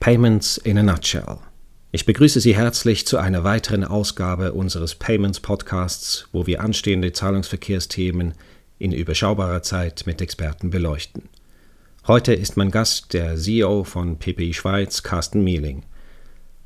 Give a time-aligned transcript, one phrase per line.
[0.00, 1.36] Payments in a Nutshell.
[1.92, 8.32] Ich begrüße Sie herzlich zu einer weiteren Ausgabe unseres Payments Podcasts, wo wir anstehende Zahlungsverkehrsthemen
[8.78, 11.28] in überschaubarer Zeit mit Experten beleuchten.
[12.06, 15.82] Heute ist mein Gast der CEO von PPI Schweiz, Carsten Mieling.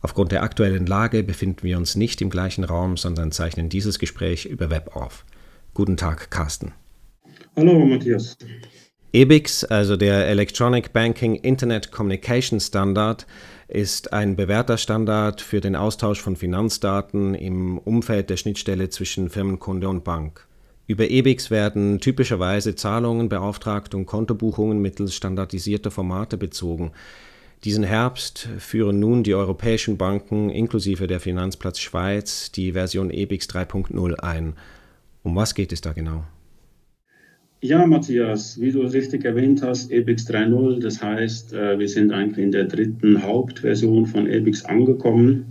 [0.00, 4.46] Aufgrund der aktuellen Lage befinden wir uns nicht im gleichen Raum, sondern zeichnen dieses Gespräch
[4.46, 5.26] über Web auf.
[5.74, 6.72] Guten Tag, Carsten.
[7.54, 8.38] Hallo, Matthias.
[9.12, 13.26] EBIX, also der Electronic Banking Internet Communication Standard,
[13.66, 19.88] ist ein bewährter Standard für den Austausch von Finanzdaten im Umfeld der Schnittstelle zwischen Firmenkunde
[19.88, 20.46] und Bank.
[20.86, 26.92] Über EBIX werden typischerweise Zahlungen beauftragt und Kontobuchungen mittels standardisierter Formate bezogen.
[27.64, 34.14] Diesen Herbst führen nun die europäischen Banken inklusive der Finanzplatz Schweiz die Version EBIX 3.0
[34.20, 34.54] ein.
[35.22, 36.24] Um was geht es da genau?
[37.60, 42.44] Ja, Matthias, wie du richtig erwähnt hast, EBIX 3.0, das heißt, äh, wir sind eigentlich
[42.44, 45.44] in der dritten Hauptversion von EBIX angekommen.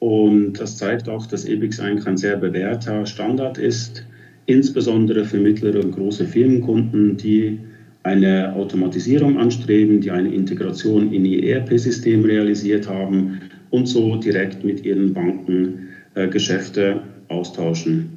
[0.00, 4.04] Und das zeigt auch, dass EBIX eigentlich ein sehr bewährter Standard ist,
[4.46, 7.60] insbesondere für mittlere und große Firmenkunden, die
[8.02, 13.40] eine Automatisierung anstreben, die eine Integration in ihr ERP-System realisiert haben
[13.70, 18.13] und so direkt mit ihren Banken äh, Geschäfte austauschen.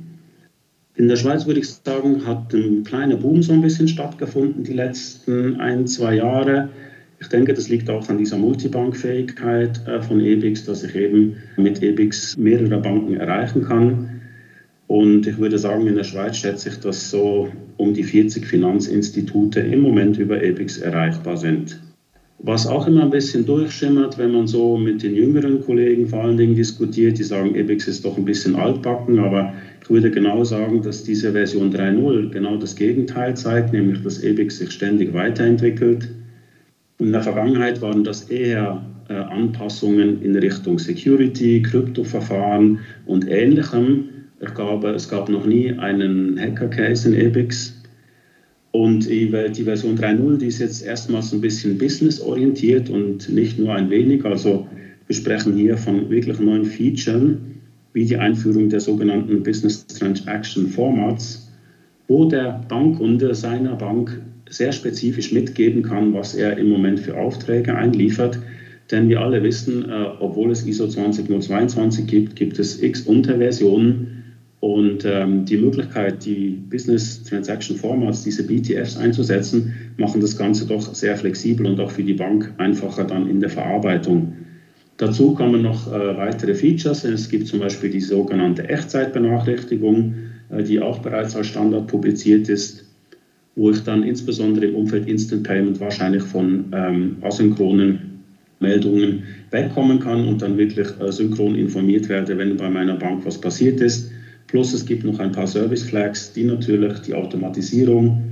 [0.98, 4.74] In der Schweiz würde ich sagen, hat ein kleiner Boom so ein bisschen stattgefunden die
[4.74, 6.70] letzten ein, zwei Jahre.
[7.20, 11.84] Ich denke, das liegt auch an dieser Multibankfähigkeit äh, von EBIX, dass ich eben mit
[11.84, 14.22] EBIX mehrere Banken erreichen kann.
[14.88, 19.60] Und ich würde sagen, in der Schweiz schätze ich, dass so um die 40 Finanzinstitute
[19.60, 21.80] im Moment über EBIX erreichbar sind.
[22.40, 26.38] Was auch immer ein bisschen durchschimmert, wenn man so mit den jüngeren Kollegen vor allen
[26.38, 30.84] Dingen diskutiert, die sagen, EBIX ist doch ein bisschen altbacken, aber ich würde genau sagen,
[30.84, 36.10] dass diese Version 3.0 genau das Gegenteil zeigt, nämlich dass EBIX sich ständig weiterentwickelt.
[37.00, 44.10] In der Vergangenheit waren das eher äh, Anpassungen in Richtung Security, Kryptoverfahren und Ähnlichem.
[44.42, 47.77] Ich glaube, es gab noch nie einen Hacker-Case in EBIX.
[48.78, 53.90] Und die Version 3.0, die ist jetzt erstmals ein bisschen businessorientiert und nicht nur ein
[53.90, 54.24] wenig.
[54.24, 54.68] Also
[55.08, 57.38] wir sprechen hier von wirklich neuen Features,
[57.94, 61.52] wie die Einführung der sogenannten Business Transaction Formats,
[62.08, 67.74] wo der Bankkunde seiner Bank sehr spezifisch mitgeben kann, was er im Moment für Aufträge
[67.74, 68.38] einliefert.
[68.92, 74.27] Denn wir alle wissen, äh, obwohl es ISO 20022 gibt, gibt es x Unterversionen.
[74.60, 80.94] Und ähm, die Möglichkeit, die Business Transaction Formats, diese BTFs einzusetzen, machen das Ganze doch
[80.96, 84.34] sehr flexibel und auch für die Bank einfacher dann in der Verarbeitung.
[84.98, 87.04] Dazu kommen noch äh, weitere Features.
[87.04, 90.16] Es gibt zum Beispiel die sogenannte Echtzeitbenachrichtigung,
[90.50, 92.84] äh, die auch bereits als Standard publiziert ist,
[93.56, 98.00] wo ich dann insbesondere im Umfeld Instant Payment wahrscheinlich von ähm, asynchronen
[98.60, 103.40] Meldungen wegkommen kann und dann wirklich äh, synchron informiert werde, wenn bei meiner Bank was
[103.40, 104.12] passiert ist.
[104.48, 108.24] Plus es gibt noch ein paar Service Flags, die natürlich die Automatisierung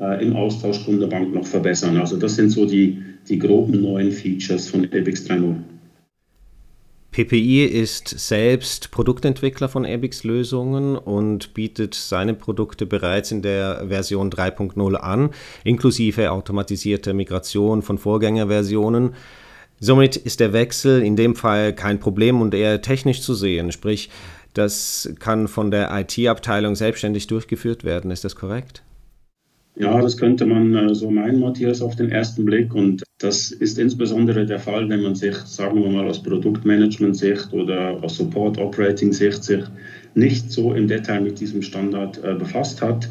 [0.00, 1.96] äh, im Austausch Kundenbank noch verbessern.
[1.96, 5.56] Also das sind so die, die groben neuen Features von EBIX 3.0.
[7.10, 14.96] PPI ist selbst Produktentwickler von ABIX-Lösungen und bietet seine Produkte bereits in der Version 3.0
[14.96, 15.30] an,
[15.62, 19.14] inklusive automatisierter Migration von Vorgängerversionen.
[19.78, 24.10] Somit ist der Wechsel in dem Fall kein Problem und eher technisch zu sehen, sprich,
[24.54, 28.10] das kann von der IT-Abteilung selbstständig durchgeführt werden.
[28.10, 28.82] Ist das korrekt?
[29.76, 32.72] Ja, das könnte man äh, so meinen, Matthias, auf den ersten Blick.
[32.74, 37.98] Und das ist insbesondere der Fall, wenn man sich, sagen wir mal, aus Produktmanagement-Sicht oder
[38.02, 39.64] aus Support-Operating-Sicht sich
[40.14, 43.08] nicht so im Detail mit diesem Standard äh, befasst hat.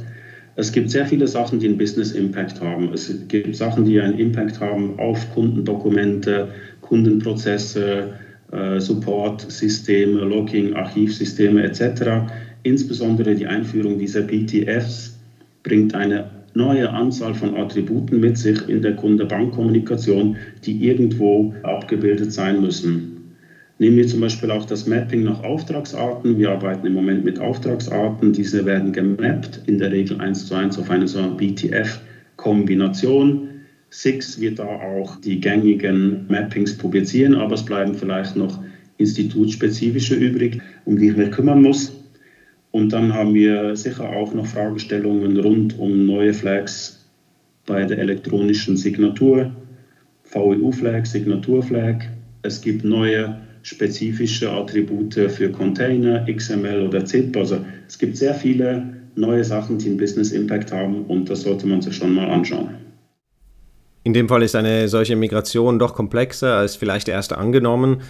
[0.56, 2.94] Es gibt sehr viele Sachen, die einen Business Impact haben.
[2.94, 6.50] Es gibt Sachen, die einen Impact haben auf Kundendokumente,
[6.80, 8.14] Kundenprozesse,
[8.78, 12.31] Support-Systeme, Logging, Archivsysteme etc.
[12.64, 15.18] Insbesondere die Einführung dieser PTFs
[15.64, 22.62] bringt eine neue Anzahl von Attributen mit sich in der Kunde-Bank-Kommunikation, die irgendwo abgebildet sein
[22.62, 23.10] müssen.
[23.80, 26.38] Nehmen wir zum Beispiel auch das Mapping nach Auftragsarten.
[26.38, 28.31] Wir arbeiten im Moment mit Auftragsarten.
[28.31, 33.50] Diese werden gemappt, in der Regel eins zu eins auf eine so BTF-Kombination.
[33.94, 38.60] Six wird da auch die gängigen Mappings publizieren, aber es bleiben vielleicht noch
[38.98, 41.94] institutsspezifische übrig, um die ich mich kümmern muss.
[42.72, 47.06] Und dann haben wir sicher auch noch Fragestellungen rund um neue Flags
[47.68, 49.51] bei der elektronischen Signatur,
[50.24, 52.06] VEU-Flag, Signatur-Flag.
[52.42, 57.38] Es gibt neue spezifische Attribute für Container, XML oder ZIP.
[57.38, 61.68] Also es gibt sehr viele neue Sachen, die einen Business Impact haben und das sollte
[61.68, 62.69] man sich schon mal anschauen.
[64.04, 68.02] In dem Fall ist eine solche Migration doch komplexer als vielleicht erst angenommen.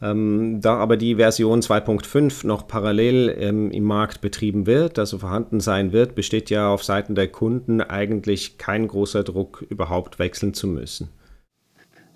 [0.00, 5.58] Ähm, da aber die Version 2.5 noch parallel ähm, im Markt betrieben wird, also vorhanden
[5.58, 10.68] sein wird, besteht ja auf Seiten der Kunden eigentlich kein großer Druck, überhaupt wechseln zu
[10.68, 11.08] müssen.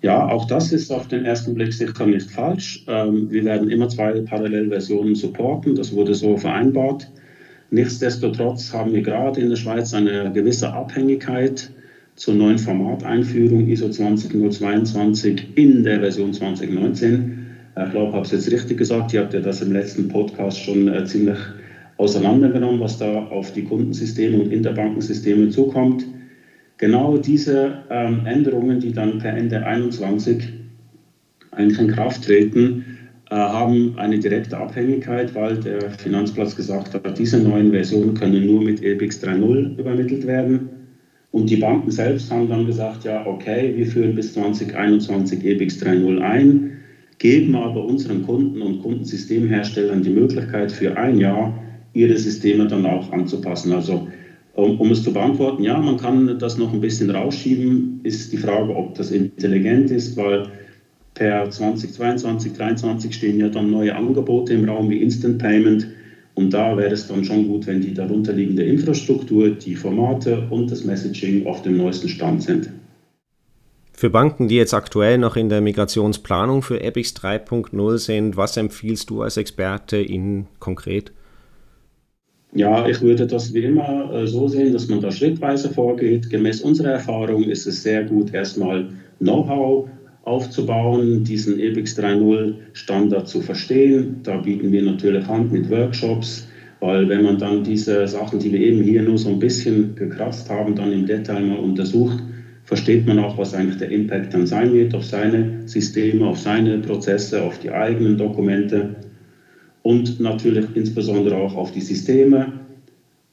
[0.01, 2.85] Ja, auch das ist auf den ersten Blick sicher nicht falsch.
[2.87, 7.09] Ähm, wir werden immer zwei Parallelversionen supporten, das wurde so vereinbart.
[7.69, 11.71] Nichtsdestotrotz haben wir gerade in der Schweiz eine gewisse Abhängigkeit
[12.15, 17.43] zur neuen Formateinführung ISO 20022 in der Version 2019
[17.75, 19.13] ich glaube, ich habe es jetzt richtig gesagt.
[19.13, 21.37] Ihr habt ja das im letzten Podcast schon äh, ziemlich
[21.97, 26.05] auseinandergenommen, was da auf die Kundensysteme und Interbankensysteme zukommt.
[26.77, 30.53] Genau diese ähm, Änderungen, die dann per Ende 2021
[31.51, 32.85] eigentlich in Kraft treten,
[33.31, 38.61] äh, haben eine direkte Abhängigkeit, weil der Finanzplatz gesagt hat, diese neuen Versionen können nur
[38.61, 40.69] mit EBIX 3.0 übermittelt werden.
[41.33, 46.19] Und die Banken selbst haben dann gesagt, ja, okay, wir führen bis 2021 EBIX 3.0
[46.19, 46.73] ein
[47.23, 51.57] geben aber unseren Kunden und Kundensystemherstellern die Möglichkeit, für ein Jahr
[51.93, 53.71] ihre Systeme dann auch anzupassen.
[53.71, 54.07] Also
[54.55, 58.37] um, um, es zu beantworten, ja, man kann das noch ein bisschen rausschieben, ist die
[58.37, 60.47] Frage, ob das intelligent ist, weil
[61.13, 65.87] per 2022, 2023 stehen ja dann neue Angebote im Raum wie Instant Payment.
[66.35, 70.83] Und da wäre es dann schon gut, wenn die darunterliegende Infrastruktur, die Formate und das
[70.83, 72.69] Messaging auf dem neuesten Stand sind.
[73.95, 79.09] Für Banken, die jetzt aktuell noch in der Migrationsplanung für EPIX 3.0 sind, was empfiehlst
[79.09, 81.11] du als Experte ihnen konkret?
[82.55, 86.29] Ja, ich würde das wie immer äh, so sehen, dass man da schrittweise vorgeht.
[86.29, 88.89] Gemäß unserer Erfahrung ist es sehr gut, erstmal
[89.19, 89.87] Know-how
[90.23, 94.17] aufzubauen, diesen EBIX 3.0 Standard zu verstehen.
[94.23, 96.47] Da bieten wir natürlich Hand mit Workshops,
[96.79, 100.49] weil wenn man dann diese Sachen, die wir eben hier nur so ein bisschen gekratzt
[100.49, 102.23] haben, dann im Detail mal untersucht,
[102.63, 106.77] versteht man auch, was eigentlich der Impact dann sein wird auf seine Systeme, auf seine
[106.77, 108.95] Prozesse, auf die eigenen Dokumente
[109.81, 112.53] und natürlich insbesondere auch auf die Systeme.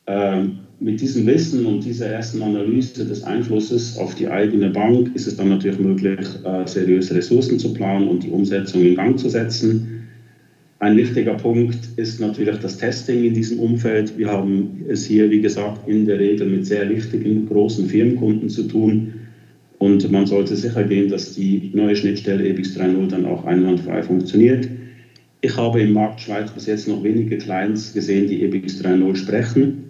[0.08, 5.26] Ähm, mit diesem Wissen und dieser ersten Analyse des Einflusses auf die eigene Bank ist
[5.26, 9.28] es dann natürlich möglich, äh, seriöse Ressourcen zu planen und die Umsetzung in Gang zu
[9.28, 10.04] setzen.
[10.78, 14.16] Ein wichtiger Punkt ist natürlich das Testing in diesem Umfeld.
[14.16, 18.62] Wir haben es hier, wie gesagt, in der Regel mit sehr wichtigen, großen Firmenkunden zu
[18.62, 19.12] tun,
[19.80, 24.68] und man sollte sicher gehen, dass die neue Schnittstelle EBIX 3.0 dann auch einwandfrei funktioniert.
[25.40, 29.89] Ich habe im Markt Schweiz bis jetzt noch wenige Clients gesehen, die EBIX 3.0 sprechen.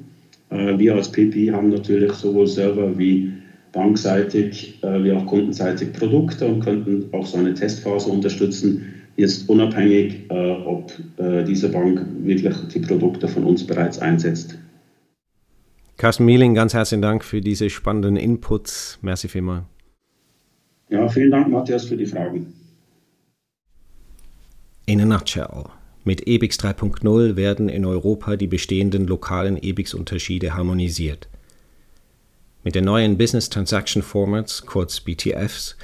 [0.50, 3.32] Äh, wir als PP haben natürlich sowohl Server wie
[3.72, 8.84] bankseitig äh, wie auch kundenseitig Produkte und könnten auch so eine Testphase unterstützen,
[9.16, 10.92] jetzt unabhängig, äh, ob
[11.46, 14.58] diese Bank wirklich die Produkte von uns bereits einsetzt.
[15.98, 18.98] Carsten Mieling, ganz herzlichen Dank für diese spannenden Inputs.
[19.02, 19.64] Merci vielmals.
[20.88, 22.52] Ja, vielen Dank, Matthias, für die Fragen.
[24.86, 25.79] In a nutshell.
[26.02, 31.28] Mit EBIX 3.0 werden in Europa die bestehenden lokalen EBIX-Unterschiede harmonisiert.
[32.64, 35.76] Mit den neuen Business Transaction Formats, kurz BTFs,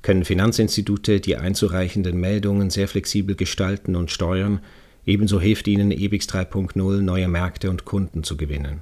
[0.00, 4.60] können Finanzinstitute die einzureichenden Meldungen sehr flexibel gestalten und steuern,
[5.04, 8.80] ebenso hilft ihnen EBIX 3.0 neue Märkte und Kunden zu gewinnen.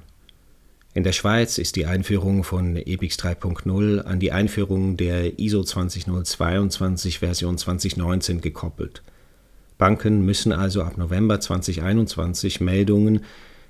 [0.93, 7.19] In der Schweiz ist die Einführung von EPIX 3.0 an die Einführung der ISO 20022
[7.19, 9.03] Version 2019 gekoppelt.
[9.77, 13.21] Banken müssen also ab November 2021 Meldungen,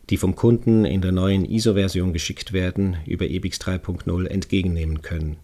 [0.10, 5.38] die vom Kunden in der neuen ISO-Version geschickt werden, über EPIX 3.0 entgegennehmen können.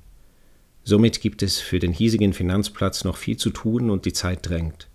[0.85, 4.87] Somit gibt es für den hiesigen Finanzplatz noch viel zu tun und die Zeit drängt.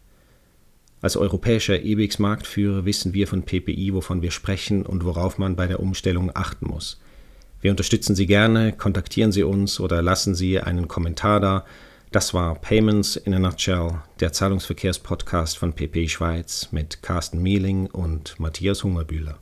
[1.00, 5.80] Als europäischer EBIX-Marktführer wissen wir von PPI, wovon wir sprechen und worauf man bei der
[5.80, 7.00] Umstellung achten muss.
[7.60, 11.64] Wir unterstützen Sie gerne, kontaktieren Sie uns oder lassen Sie einen Kommentar da.
[12.10, 18.40] Das war Payments in a Nutshell, der Zahlungsverkehrspodcast von PPI Schweiz mit Carsten Mieling und
[18.40, 19.38] Matthias Hungerbühler.